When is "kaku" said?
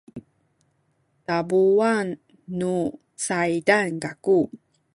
4.03-4.39